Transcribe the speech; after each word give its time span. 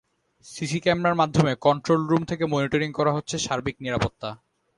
CC 0.45 0.79
ক্যামেরার 0.79 1.15
মাধ্যমে 1.15 1.51
control 1.61 2.01
room 2.07 2.23
থেকে 2.23 2.43
মনিটরিং 2.45 2.89
করা 2.91 3.11
হচ্ছে 3.13 3.35
সার্বিক 3.37 3.75
নিরাপত্তা। 3.81 4.29